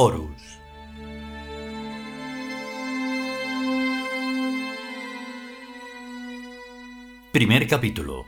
[0.00, 0.60] Horus.
[7.32, 8.24] Primer capítulo.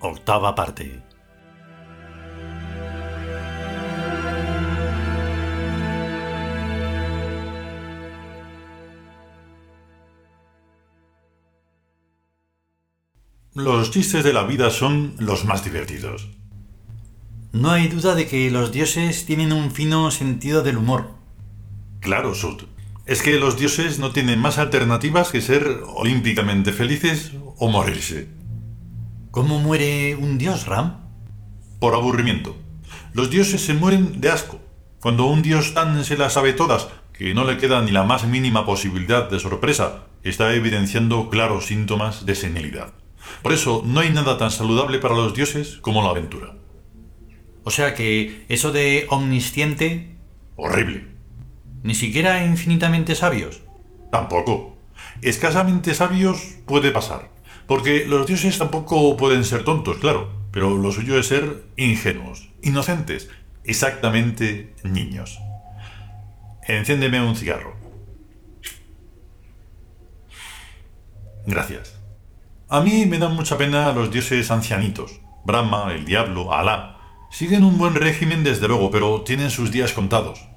[0.00, 1.02] Octava parte.
[13.52, 16.38] Los chistes de la vida son los más divertidos.
[17.52, 21.14] No hay duda de que los dioses tienen un fino sentido del humor.
[22.00, 22.64] Claro, Sud.
[23.06, 28.28] Es que los dioses no tienen más alternativas que ser olímpicamente felices o morirse.
[29.30, 30.98] ¿Cómo muere un dios, Ram?
[31.80, 32.54] Por aburrimiento.
[33.14, 34.60] Los dioses se mueren de asco.
[35.00, 38.26] Cuando un dios tan se las sabe todas que no le queda ni la más
[38.26, 42.92] mínima posibilidad de sorpresa, está evidenciando claros síntomas de senilidad.
[43.42, 46.57] Por eso no hay nada tan saludable para los dioses como la aventura.
[47.68, 50.16] O sea que eso de omnisciente...
[50.56, 51.04] Horrible.
[51.82, 53.60] Ni siquiera infinitamente sabios.
[54.10, 54.78] Tampoco.
[55.20, 57.28] Escasamente sabios puede pasar.
[57.66, 60.32] Porque los dioses tampoco pueden ser tontos, claro.
[60.50, 63.28] Pero lo suyo es ser ingenuos, inocentes,
[63.64, 65.38] exactamente niños.
[66.66, 67.76] Enciéndeme un cigarro.
[71.44, 72.00] Gracias.
[72.70, 75.20] A mí me dan mucha pena los dioses ancianitos.
[75.44, 76.94] Brahma, el diablo, Alá.
[77.30, 80.48] Siguen un buen régimen desde luego, pero tienen sus días contados.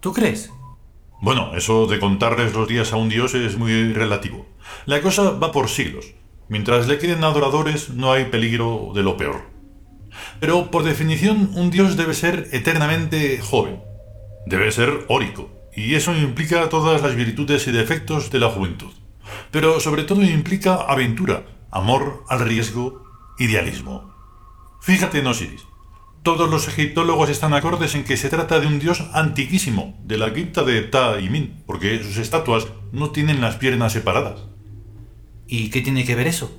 [0.00, 0.50] ¿Tú crees?
[1.20, 4.46] Bueno, eso de contarles los días a un dios es muy relativo.
[4.86, 6.14] La cosa va por siglos.
[6.48, 9.42] Mientras le queden adoradores, no hay peligro de lo peor.
[10.40, 13.80] Pero por definición, un dios debe ser eternamente joven.
[14.46, 15.50] Debe ser órico.
[15.76, 18.90] Y eso implica todas las virtudes y defectos de la juventud
[19.50, 23.04] pero sobre todo implica aventura, amor al riesgo,
[23.38, 24.14] idealismo.
[24.80, 25.62] Fíjate en Osiris.
[26.22, 30.30] Todos los egiptólogos están acordes en que se trata de un dios antiquísimo, de la
[30.34, 34.42] cripta de Ta y Min, porque sus estatuas no tienen las piernas separadas.
[35.46, 36.54] ¿Y qué tiene que ver eso?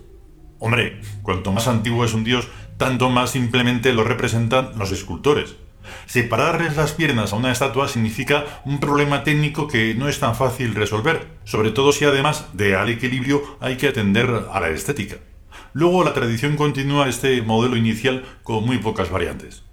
[0.58, 5.58] Hombre, cuanto más antiguo es un dios, tanto más simplemente lo representan los escultores.
[6.08, 10.74] Separarles las piernas a una estatua significa un problema técnico que no es tan fácil
[10.74, 15.18] resolver, sobre todo si además de al equilibrio hay que atender a la estética.
[15.74, 19.64] Luego la tradición continúa este modelo inicial con muy pocas variantes.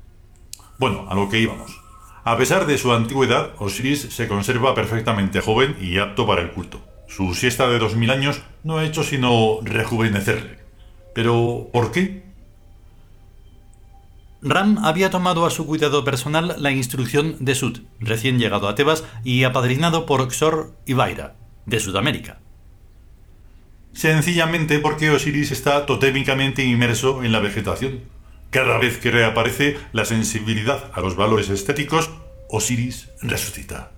[0.79, 1.81] Bueno, a lo que íbamos.
[2.25, 6.81] A pesar de su antigüedad, Osiris se conserva perfectamente joven y apto para el culto.
[7.09, 10.59] Su siesta de 2000 años no ha hecho sino rejuvenecerle.
[11.15, 12.23] Pero, ¿por qué?
[14.41, 19.05] Ram había tomado a su cuidado personal la instrucción de Sud, recién llegado a Tebas
[19.25, 21.35] y apadrinado por Xor y Vaira,
[21.67, 22.39] de Sudamérica.
[23.99, 28.03] Sencillamente porque Osiris está totémicamente inmerso en la vegetación.
[28.51, 32.09] Cada vez que reaparece la sensibilidad a los valores estéticos,
[32.49, 33.91] Osiris resucita.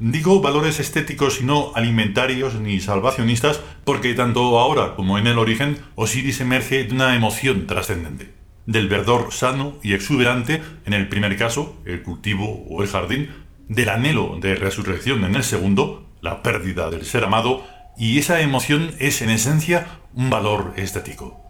[0.00, 5.78] Digo valores estéticos y no alimentarios ni salvacionistas porque tanto ahora como en el origen
[5.94, 8.34] Osiris emerge de una emoción trascendente
[8.66, 13.30] del verdor sano y exuberante en el primer caso, el cultivo o el jardín,
[13.68, 17.64] del anhelo de resurrección en el segundo, la pérdida del ser amado,
[17.96, 21.40] y esa emoción es en esencia un valor estético.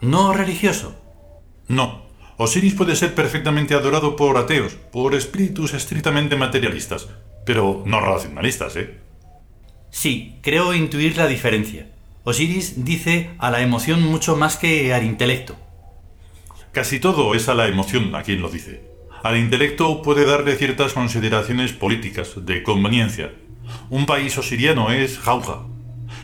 [0.00, 1.00] ¿No religioso?
[1.68, 2.02] No.
[2.36, 7.08] Osiris puede ser perfectamente adorado por ateos, por espíritus estrictamente materialistas,
[7.44, 8.98] pero no racionalistas, ¿eh?
[9.90, 11.86] Sí, creo intuir la diferencia.
[12.24, 15.56] Osiris dice a la emoción mucho más que al intelecto.
[16.72, 18.82] Casi todo es a la emoción a quien lo dice.
[19.22, 23.32] Al intelecto puede darle ciertas consideraciones políticas, de conveniencia.
[23.90, 25.60] Un país osiriano es Jauja.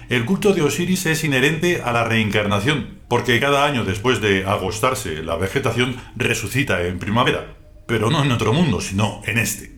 [0.08, 5.22] El culto de Osiris es inherente a la reencarnación, porque cada año después de agostarse
[5.22, 7.56] la vegetación resucita en primavera,
[7.86, 9.76] pero no en otro mundo, sino en este.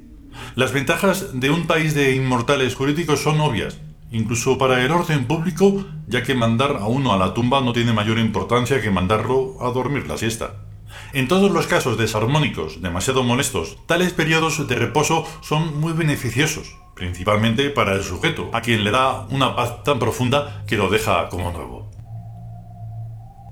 [0.55, 3.79] Las ventajas de un país de inmortales jurídicos son obvias,
[4.13, 7.93] incluso para el orden público, ya que mandar a uno a la tumba no tiene
[7.93, 10.70] mayor importancia que mandarlo a dormir la siesta.
[11.13, 17.71] En todos los casos desarmónicos demasiado molestos, tales periodos de reposo son muy beneficiosos, principalmente
[17.71, 21.51] para el sujeto, a quien le da una paz tan profunda que lo deja como
[21.51, 21.91] nuevo.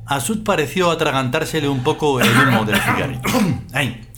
[0.06, 3.20] A Sud pareció atragantársele un poco el humo del cigarrillo.
[3.74, 4.08] Ay.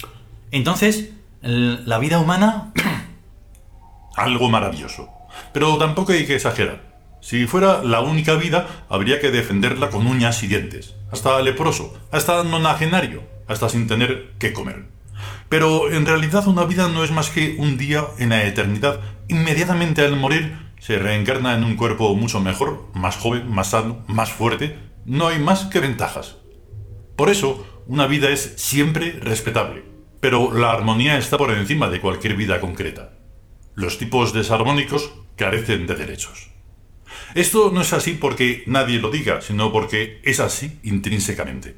[0.52, 2.72] Entonces, ¿la vida humana?
[4.16, 5.08] Algo maravilloso.
[5.52, 6.89] Pero tampoco hay que exagerar.
[7.20, 12.42] Si fuera la única vida, habría que defenderla con uñas y dientes, hasta leproso, hasta
[12.44, 14.86] nonagenario, hasta sin tener que comer.
[15.48, 19.00] Pero en realidad una vida no es más que un día en la eternidad.
[19.28, 24.30] Inmediatamente al morir se reencarna en un cuerpo mucho mejor, más joven, más sano, más
[24.30, 24.78] fuerte.
[25.04, 26.36] No hay más que ventajas.
[27.16, 29.84] Por eso, una vida es siempre respetable.
[30.20, 33.12] Pero la armonía está por encima de cualquier vida concreta.
[33.74, 36.49] Los tipos desarmónicos carecen de derechos.
[37.34, 41.76] Esto no es así porque nadie lo diga, sino porque es así intrínsecamente.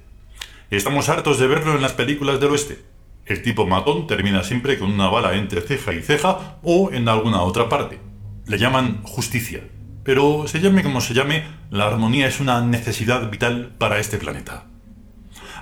[0.70, 2.82] Estamos hartos de verlo en las películas del oeste.
[3.26, 7.42] El tipo matón termina siempre con una bala entre ceja y ceja o en alguna
[7.42, 7.98] otra parte.
[8.46, 9.62] Le llaman justicia.
[10.04, 14.66] Pero se llame como se llame, la armonía es una necesidad vital para este planeta.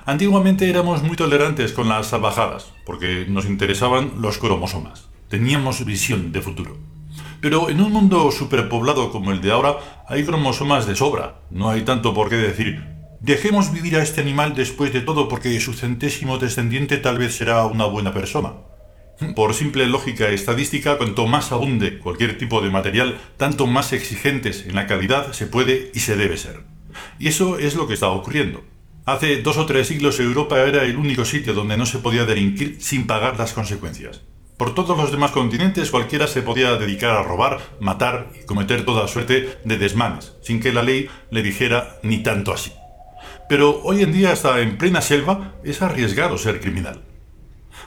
[0.06, 5.11] Antiguamente éramos muy tolerantes con las salvajadas, porque nos interesaban los cromosomas.
[5.28, 6.78] Teníamos visión de futuro.
[7.40, 9.78] Pero en un mundo superpoblado como el de ahora,
[10.08, 11.40] hay cromosomas de sobra.
[11.50, 12.84] No hay tanto por qué decir,
[13.20, 17.64] dejemos vivir a este animal después de todo porque su centésimo descendiente tal vez será
[17.64, 18.52] una buena persona.
[19.34, 24.75] Por simple lógica estadística, cuanto más abunde cualquier tipo de material, tanto más exigentes en
[24.75, 26.64] la calidad se puede y se debe ser.
[27.19, 28.64] Y eso es lo que está ocurriendo.
[29.04, 32.76] Hace dos o tres siglos Europa era el único sitio donde no se podía delinquir
[32.81, 34.22] sin pagar las consecuencias.
[34.61, 39.09] Por todos los demás continentes cualquiera se podía dedicar a robar, matar y cometer toda
[39.09, 42.71] suerte de desmanes, sin que la ley le dijera ni tanto así.
[43.49, 47.01] Pero hoy en día hasta en plena selva es arriesgado ser criminal.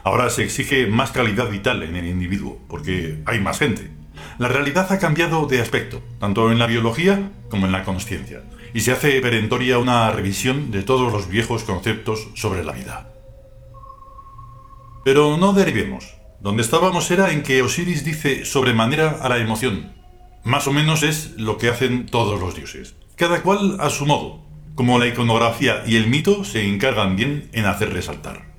[0.04, 3.92] Ahora se exige más calidad vital en el individuo, porque hay más gente.
[4.40, 8.42] La realidad ha cambiado de aspecto, tanto en la biología como en la conciencia,
[8.74, 13.14] y se hace perentoria una revisión de todos los viejos conceptos sobre la vida.
[15.06, 16.23] Pero no derivemos.
[16.44, 19.94] Donde estábamos era en que Osiris dice sobremanera a la emoción.
[20.44, 24.44] Más o menos es lo que hacen todos los dioses, cada cual a su modo,
[24.76, 28.52] como la iconografía y el mito se encargan bien en hacer resaltar.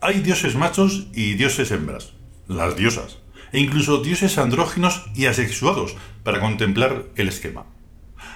[0.00, 2.14] Hay dioses machos y dioses hembras,
[2.48, 3.18] las diosas,
[3.52, 5.94] e incluso dioses andróginos y asexuados
[6.24, 7.64] para contemplar el esquema.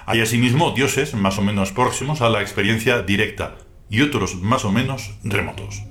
[0.05, 3.57] Hay asimismo dioses más o menos próximos a la experiencia directa
[3.89, 5.83] y otros más o menos remotos.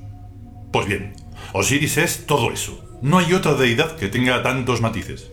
[0.73, 1.13] Pues bien,
[1.53, 2.81] Osiris es todo eso.
[3.05, 5.31] No hay otra deidad que tenga tantos matices.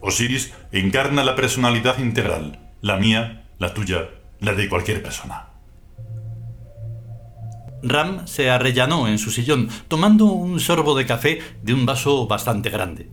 [0.00, 4.08] Osiris encarna la personalidad integral, la mía, la tuya,
[4.40, 5.50] la de cualquier persona.
[7.84, 12.70] Ram se arrellanó en su sillón, tomando un sorbo de café de un vaso bastante
[12.70, 13.08] grande.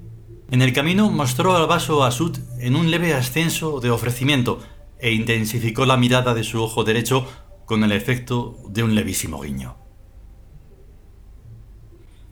[0.50, 4.60] En el camino mostró al vaso a Sud en un leve ascenso de ofrecimiento
[4.98, 7.28] e intensificó la mirada de su ojo derecho
[7.68, 9.79] con el efecto de un levísimo guiño.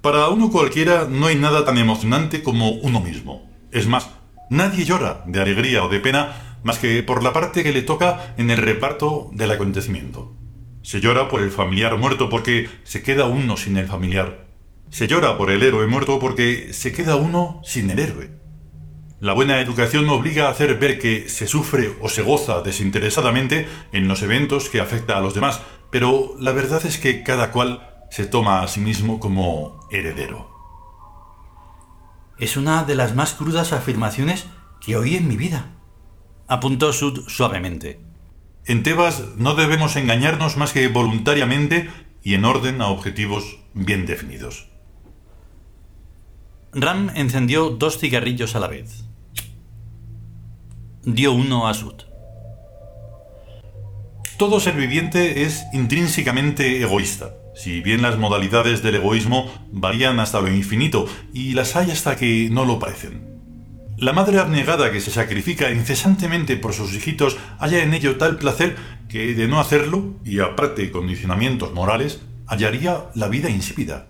[0.07, 3.51] Para uno cualquiera no hay nada tan emocionante como uno mismo.
[3.73, 4.09] Es más,
[4.49, 8.33] nadie llora de alegría o de pena más que por la parte que le toca
[8.37, 10.33] en el reparto del acontecimiento.
[10.81, 14.47] Se llora por el familiar muerto porque se queda uno sin el familiar.
[14.91, 18.31] Se llora por el héroe muerto porque se queda uno sin el héroe.
[19.19, 24.07] La buena educación obliga a hacer ver que se sufre o se goza desinteresadamente en
[24.07, 25.59] los eventos que afecta a los demás,
[25.91, 30.49] pero la verdad es que cada cual se toma a sí mismo como heredero.
[32.39, 34.45] Es una de las más crudas afirmaciones
[34.79, 35.71] que oí en mi vida,
[36.47, 37.99] apuntó Sud suavemente.
[38.65, 41.89] En Tebas no debemos engañarnos más que voluntariamente
[42.23, 44.67] y en orden a objetivos bien definidos.
[46.73, 49.07] Ram encendió dos cigarrillos a la vez
[51.07, 52.03] dio uno a Sud.
[54.37, 60.47] Todo ser viviente es intrínsecamente egoísta, si bien las modalidades del egoísmo varían hasta lo
[60.47, 63.37] infinito y las hay hasta que no lo parecen.
[63.97, 68.75] La madre abnegada que se sacrifica incesantemente por sus hijitos halla en ello tal placer
[69.09, 74.07] que de no hacerlo, y aparte condicionamientos morales, hallaría la vida insípida.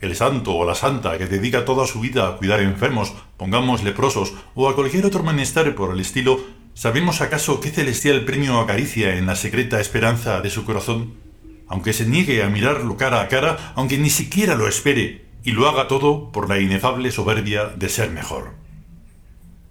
[0.00, 4.32] El santo o la santa que dedica toda su vida a cuidar enfermos, pongamos leprosos,
[4.56, 6.40] o a cualquier otro menester por el estilo,
[6.74, 11.29] ¿sabemos acaso qué celestial premio acaricia en la secreta esperanza de su corazón?
[11.70, 15.68] Aunque se niegue a mirarlo cara a cara, aunque ni siquiera lo espere, y lo
[15.68, 18.54] haga todo por la inefable soberbia de ser mejor.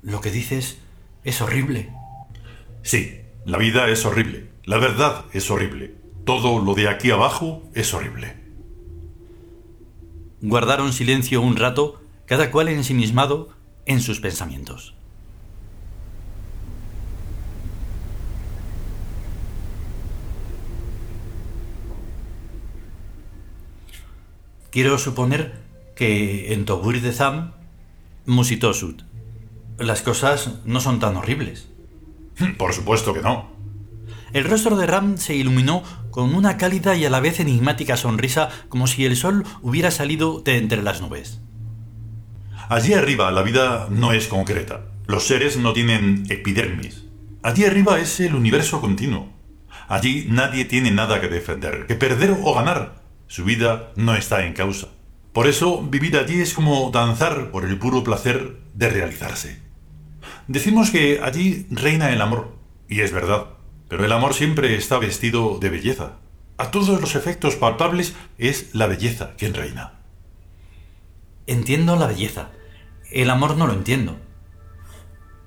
[0.02, 0.80] Lo que dices
[1.24, 1.90] es horrible.
[2.84, 5.94] Sí, la vida es horrible, la verdad es horrible,
[6.26, 8.38] todo lo de aquí abajo es horrible.
[10.42, 13.50] Guardaron silencio un rato, cada cual ensimismado
[13.86, 14.96] en sus pensamientos.
[24.72, 25.54] Quiero suponer
[25.96, 27.54] que en Tobur de Zam
[28.26, 29.02] musitó Sud.
[29.80, 31.70] Las cosas no son tan horribles.
[32.58, 33.50] Por supuesto que no.
[34.32, 38.50] El rostro de Ram se iluminó con una cálida y a la vez enigmática sonrisa
[38.70, 41.42] como si el sol hubiera salido de entre las nubes.
[42.70, 44.86] Allí arriba la vida no es concreta.
[45.08, 47.06] Los seres no tienen epidermis.
[47.42, 49.30] Allí arriba es el universo continuo.
[49.88, 52.99] Allí nadie tiene nada que defender, que perder o ganar.
[53.30, 54.88] Su vida no está en causa.
[55.34, 59.62] Por eso vivir allí es como danzar por el puro placer de realizarse.
[60.48, 62.58] Decimos que allí reina el amor,
[62.88, 63.50] y es verdad,
[63.88, 66.14] pero el amor siempre está vestido de belleza.
[66.58, 70.00] A todos los efectos palpables es la belleza quien reina.
[71.46, 72.50] Entiendo la belleza.
[73.12, 74.18] El amor no lo entiendo.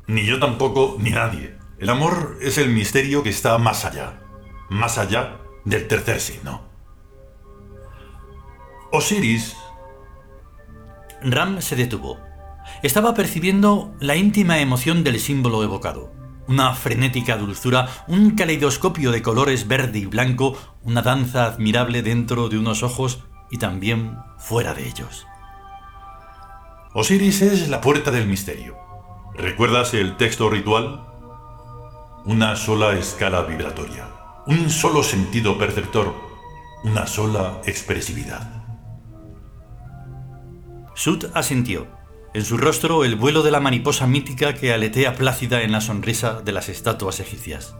[0.06, 1.56] Ni yo tampoco, ni nadie.
[1.80, 4.20] El amor es el misterio que está más allá,
[4.70, 6.71] más allá del tercer signo.
[8.94, 9.56] Osiris.
[11.22, 12.18] Ram se detuvo.
[12.82, 16.12] Estaba percibiendo la íntima emoción del símbolo evocado.
[16.46, 22.58] Una frenética dulzura, un caleidoscopio de colores verde y blanco, una danza admirable dentro de
[22.58, 25.26] unos ojos y también fuera de ellos.
[26.92, 28.76] Osiris es la puerta del misterio.
[29.34, 31.06] ¿Recuerdas el texto ritual?
[32.26, 34.06] Una sola escala vibratoria,
[34.46, 36.14] un solo sentido perceptor,
[36.84, 38.61] una sola expresividad.
[40.94, 41.86] Sud asintió.
[42.34, 46.40] En su rostro el vuelo de la mariposa mítica que aletea plácida en la sonrisa
[46.40, 47.74] de las estatuas egipcias.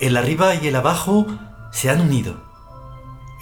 [0.00, 1.26] El arriba y el abajo
[1.72, 2.42] se han unido.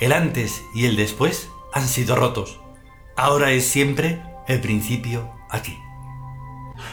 [0.00, 2.60] El antes y el después han sido rotos.
[3.16, 5.76] Ahora es siempre el principio aquí.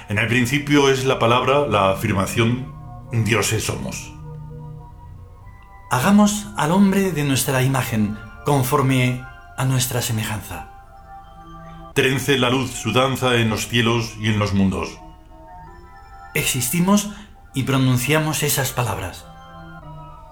[0.09, 2.73] En el principio es la palabra, la afirmación,
[3.11, 4.13] dioses somos.
[5.91, 9.23] Hagamos al hombre de nuestra imagen, conforme
[9.57, 10.72] a nuestra semejanza.
[11.93, 14.97] Trence la luz su danza en los cielos y en los mundos.
[16.33, 17.11] Existimos
[17.53, 19.27] y pronunciamos esas palabras.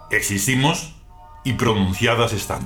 [0.09, 0.95] Existimos
[1.43, 2.61] y pronunciadas están.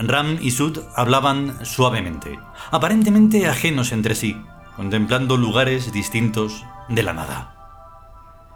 [0.00, 2.36] Ram y Sud hablaban suavemente,
[2.72, 4.36] aparentemente ajenos entre sí,
[4.76, 7.54] contemplando lugares distintos de la nada.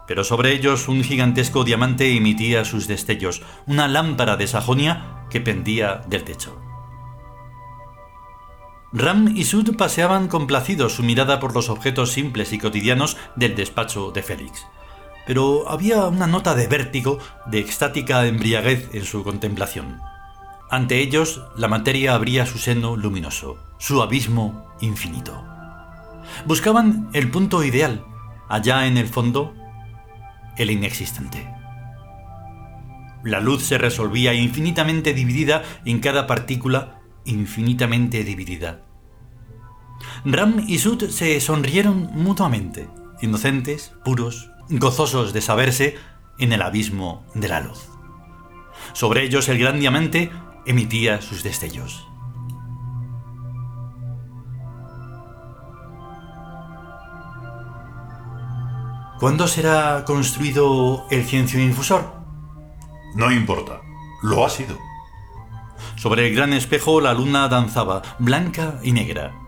[0.08, 6.02] Pero sobre ellos un gigantesco diamante emitía sus destellos, una lámpara de Sajonia que pendía
[6.08, 6.71] del techo.
[8.94, 14.10] Ram y Sud paseaban complacidos su mirada por los objetos simples y cotidianos del despacho
[14.10, 14.66] de Félix.
[15.26, 20.00] Pero había una nota de vértigo, de extática embriaguez en su contemplación.
[20.70, 25.42] Ante ellos, la materia abría su seno luminoso, su abismo infinito.
[26.44, 28.04] Buscaban el punto ideal,
[28.48, 29.54] allá en el fondo,
[30.58, 31.48] el inexistente.
[33.24, 38.82] La luz se resolvía infinitamente dividida en cada partícula infinitamente dividida.
[40.24, 42.88] Ram y Sud se sonrieron mutuamente,
[43.20, 45.96] inocentes, puros, gozosos de saberse
[46.38, 47.88] en el abismo de la luz.
[48.92, 50.30] Sobre ellos el gran diamante
[50.66, 52.06] emitía sus destellos.
[59.20, 62.12] ¿Cuándo será construido el ciencio infusor?
[63.14, 63.80] No importa,
[64.22, 64.76] lo ha sido.
[66.02, 69.38] Sobre el gran espejo la luna danzaba, blanca y negra.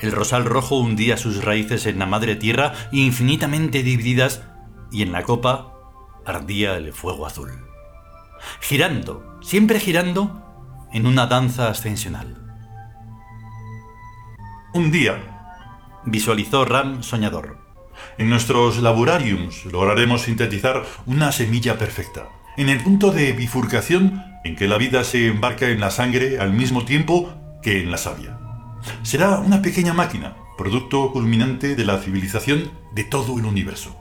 [0.00, 4.42] El rosal rojo hundía sus raíces en la madre tierra infinitamente divididas
[4.90, 5.74] y en la copa
[6.26, 7.52] ardía el fuego azul.
[8.60, 10.42] Girando, siempre girando,
[10.92, 12.36] en una danza ascensional.
[14.74, 15.22] Un día,
[16.04, 17.58] visualizó Ram soñador.
[18.18, 24.68] En nuestros laborariums lograremos sintetizar una semilla perfecta, en el punto de bifurcación en que
[24.68, 27.32] la vida se embarca en la sangre al mismo tiempo
[27.62, 28.38] que en la savia.
[29.02, 33.96] Será una pequeña máquina, producto culminante de la civilización de todo el universo.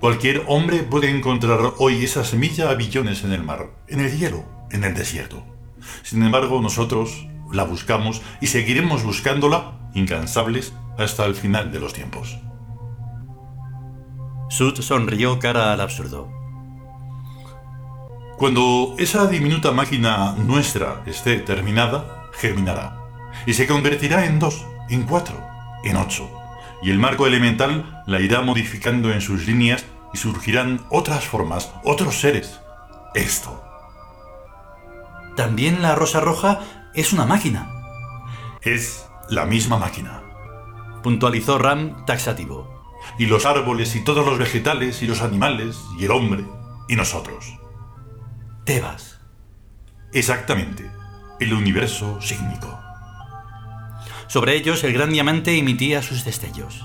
[0.00, 4.44] Cualquier hombre puede encontrar hoy esa semilla a billones en el mar, en el hielo,
[4.70, 5.44] en el desierto.
[6.02, 12.38] Sin embargo, nosotros la buscamos y seguiremos buscándola incansables hasta el final de los tiempos.
[14.50, 16.30] Sud sonrió cara al absurdo.
[18.36, 23.00] Cuando esa diminuta máquina nuestra esté terminada, germinará
[23.46, 25.40] y se convertirá en dos, en cuatro,
[25.84, 26.30] en ocho.
[26.82, 32.20] Y el marco elemental la irá modificando en sus líneas y surgirán otras formas, otros
[32.20, 32.60] seres.
[33.14, 33.62] Esto.
[35.36, 36.60] También la rosa roja
[36.94, 37.70] es una máquina.
[38.62, 40.22] Es la misma máquina.
[41.02, 42.68] Puntualizó Ram taxativo.
[43.18, 46.44] Y los árboles y todos los vegetales y los animales y el hombre
[46.88, 47.63] y nosotros.
[48.64, 49.20] Tebas.
[50.14, 50.90] Exactamente.
[51.38, 52.80] El universo sígnico.
[54.26, 56.82] Sobre ellos el gran diamante emitía sus destellos.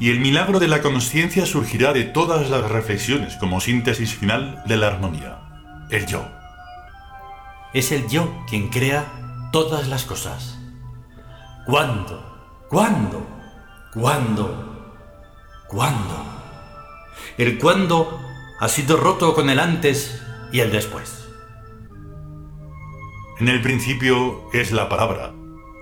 [0.00, 4.78] Y el milagro de la conciencia surgirá de todas las reflexiones como síntesis final de
[4.78, 5.40] la armonía.
[5.90, 6.26] El yo.
[7.74, 9.04] Es el yo quien crea
[9.52, 10.58] todas las cosas.
[11.66, 12.64] ¿Cuándo?
[12.70, 13.26] ¿Cuándo?
[13.92, 14.94] ¿Cuándo?
[15.68, 16.24] ¿Cuándo?
[17.36, 18.22] El cuándo
[18.58, 20.22] ha sido roto con el antes
[20.56, 21.28] y el después.
[23.38, 25.34] En el principio es la palabra.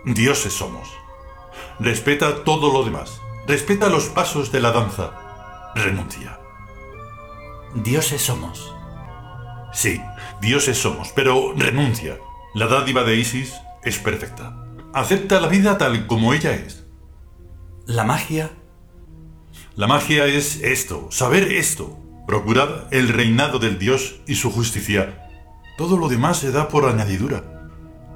[0.04, 0.88] Dioses somos.
[1.78, 3.20] Respeta todo lo demás.
[3.46, 5.12] Respeta los pasos de la danza.
[5.76, 6.40] Renuncia.
[7.76, 8.74] Dioses somos.
[9.72, 10.00] Sí,
[10.40, 12.18] dioses somos, pero renuncia.
[12.52, 13.54] La dádiva de Isis
[13.84, 14.56] es perfecta.
[14.92, 16.84] Acepta la vida tal como ella es.
[17.86, 18.50] La magia.
[19.76, 21.96] La magia es esto, saber esto.
[22.26, 25.28] Procurad el reinado del dios y su justicia.
[25.76, 27.44] Todo lo demás se da por añadidura.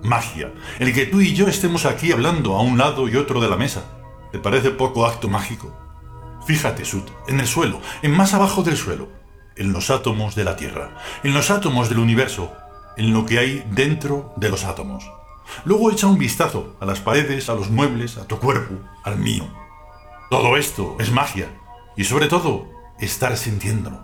[0.02, 0.52] Magia.
[0.78, 3.56] El que tú y yo estemos aquí hablando a un lado y otro de la
[3.56, 3.84] mesa.
[4.32, 5.76] ¿Te parece poco acto mágico?
[6.46, 9.08] Fíjate, Sud, en el suelo, en más abajo del suelo,
[9.56, 12.52] en los átomos de la Tierra, en los átomos del universo,
[12.96, 15.04] en lo que hay dentro de los átomos.
[15.64, 19.44] Luego echa un vistazo a las paredes, a los muebles, a tu cuerpo, al mío.
[20.30, 21.48] Todo esto es magia.
[21.96, 24.00] Y sobre todo, estar sintiéndolo.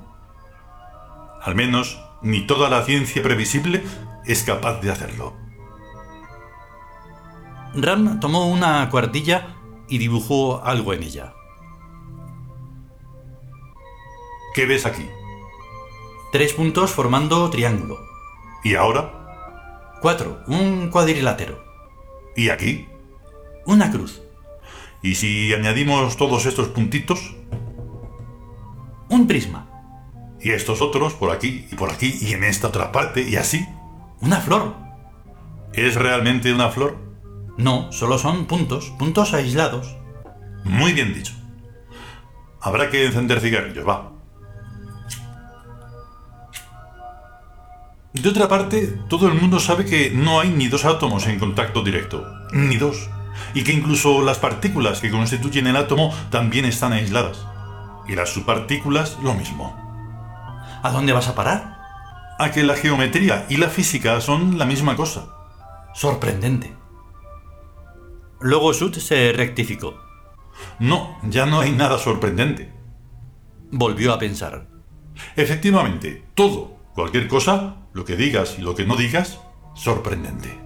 [1.43, 3.85] Al menos, ni toda la ciencia previsible
[4.25, 5.35] es capaz de hacerlo.
[7.75, 9.57] Ram tomó una cuartilla
[9.89, 11.35] y dibujó algo en ella.
[14.55, 15.07] ¿Qué ves aquí?
[16.31, 17.99] Tres puntos formando triángulo.
[18.63, 19.93] ¿Y ahora?
[20.01, 21.65] Cuatro, un cuadrilátero.
[22.37, 22.89] ¿Y aquí?
[23.67, 24.23] Una cruz.
[25.03, 27.34] ¿Y si añadimos todos estos puntitos?
[29.09, 29.67] Un prisma.
[30.41, 33.67] ¿Y estos otros por aquí y por aquí y en esta otra parte y así?
[34.21, 34.75] Una flor.
[35.73, 36.99] ¿Es realmente una flor?
[37.57, 39.97] No, solo son puntos, puntos aislados.
[40.65, 41.33] Muy bien dicho.
[42.61, 44.13] Habrá que encender cigarrillos, va.
[48.15, 51.83] De otra parte, todo el mundo sabe que no hay ni dos átomos en contacto
[51.83, 53.11] directo, ni dos,
[53.55, 57.45] y que incluso las partículas que constituyen el átomo también están aisladas.
[58.07, 59.75] Y las subpartículas lo mismo.
[60.83, 61.79] ¿A dónde vas a parar?
[62.39, 65.29] A que la geometría y la física son la misma cosa.
[65.95, 66.75] Sorprendente.
[68.41, 69.95] Luego Sud se rectificó.
[70.79, 72.73] No, ya no hay nada sorprendente.
[73.71, 74.67] Volvió a pensar.
[75.37, 79.41] Efectivamente, todo, cualquier cosa, lo que digas y lo que no digas,
[79.75, 80.61] sorprendente.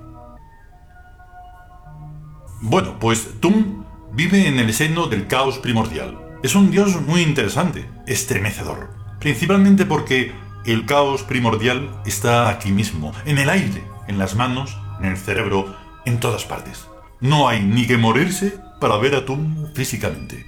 [2.61, 6.28] Bueno, pues Tum vive en el seno del caos primordial.
[6.41, 8.91] Es un dios muy interesante, estremecedor.
[9.19, 10.33] Principalmente porque
[10.65, 15.75] el caos primordial está aquí mismo, en el aire, en las manos, en el cerebro,
[16.05, 16.87] en todas partes.
[17.21, 20.47] No hay ni que morirse para ver a Tum físicamente.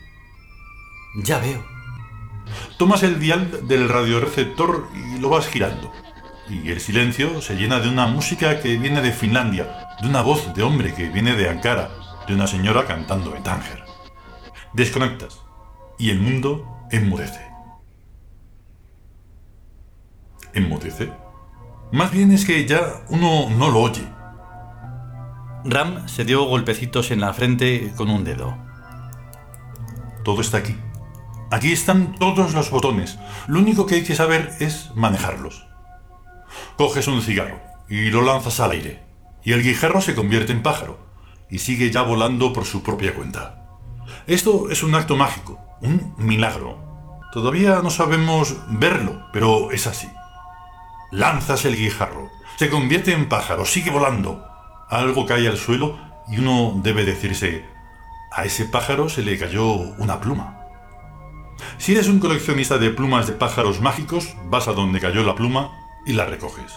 [1.25, 1.67] Ya veo.
[2.79, 5.91] Tomas el dial del radioreceptor y lo vas girando.
[6.49, 10.55] Y el silencio se llena de una música que viene de Finlandia, de una voz
[10.55, 11.91] de hombre que viene de Ankara,
[12.29, 13.85] de una señora cantando en Tánger.
[14.73, 15.50] Desconectas
[16.01, 17.47] y el mundo enmudece.
[20.55, 21.13] ¿Enmudece?
[21.93, 24.03] Más bien es que ya uno no lo oye.
[25.65, 28.57] Ram se dio golpecitos en la frente con un dedo.
[30.25, 30.75] Todo está aquí.
[31.51, 33.19] Aquí están todos los botones.
[33.47, 35.67] Lo único que hay que saber es manejarlos.
[36.79, 39.03] Coges un cigarro y lo lanzas al aire.
[39.45, 40.99] Y el guijarro se convierte en pájaro
[41.51, 43.60] y sigue ya volando por su propia cuenta.
[44.31, 46.79] Esto es un acto mágico, un milagro.
[47.33, 50.07] Todavía no sabemos verlo, pero es así.
[51.11, 54.47] Lanzas el guijarro, se convierte en pájaro, sigue volando.
[54.89, 57.65] Algo cae al suelo y uno debe decirse,
[58.31, 59.67] a ese pájaro se le cayó
[59.99, 60.61] una pluma.
[61.79, 65.73] Si eres un coleccionista de plumas de pájaros mágicos, vas a donde cayó la pluma
[66.07, 66.73] y la recoges.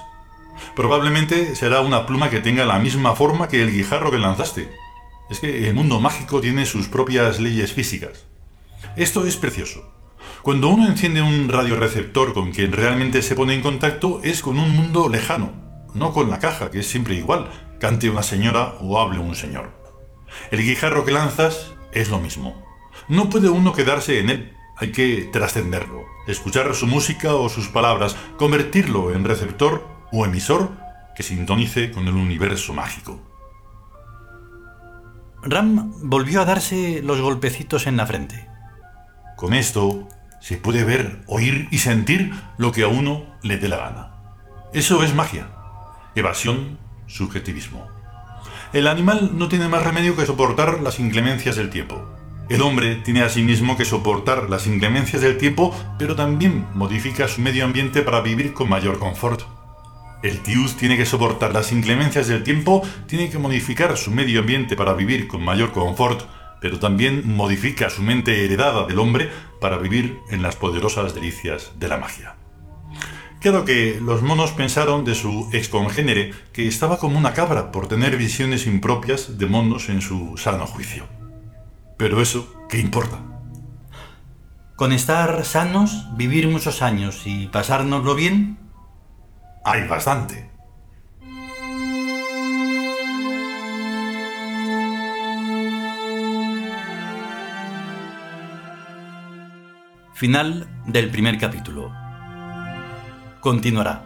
[0.76, 4.74] Probablemente será una pluma que tenga la misma forma que el guijarro que lanzaste.
[5.30, 8.26] Es que el mundo mágico tiene sus propias leyes físicas.
[8.96, 9.92] Esto es precioso.
[10.44, 14.76] Cuando uno enciende un radioreceptor con quien realmente se pone en contacto es con un
[14.76, 15.54] mundo lejano,
[15.94, 19.72] no con la caja, que es siempre igual, cante una señora o hable un señor.
[20.52, 22.62] El guijarro que lanzas es lo mismo.
[23.08, 28.16] No puede uno quedarse en él, hay que trascenderlo, escuchar su música o sus palabras,
[28.38, 30.72] convertirlo en receptor o emisor
[31.16, 33.33] que sintonice con el universo mágico.
[35.46, 38.48] Ram volvió a darse los golpecitos en la frente.
[39.36, 40.08] Con esto
[40.40, 44.12] se puede ver, oír y sentir lo que a uno le dé la gana.
[44.74, 45.50] Eso es magia.
[46.16, 46.78] Evasión,
[47.08, 47.88] subjetivismo.
[48.72, 52.10] El animal no tiene más remedio que soportar las inclemencias del tiempo.
[52.50, 57.66] El hombre tiene asimismo que soportar las inclemencias del tiempo, pero también modifica su medio
[57.66, 59.53] ambiente para vivir con mayor confort.
[60.24, 64.78] El Tius tiene que soportar las inclemencias del tiempo, tiene que modificar su medio ambiente
[64.78, 66.22] para vivir con mayor confort,
[66.62, 71.90] pero también modifica su mente heredada del hombre para vivir en las poderosas delicias de
[71.90, 72.38] la magia.
[73.42, 78.16] Claro que los monos pensaron de su excongénere que estaba como una cabra por tener
[78.16, 81.06] visiones impropias de monos en su sano juicio.
[81.98, 83.20] Pero eso, ¿qué importa?
[84.78, 88.63] Con estar sanos, vivir muchos años y pasárnoslo bien,
[89.64, 90.50] hay bastante.
[100.14, 101.92] Final del primer capítulo.
[103.40, 104.04] Continuará.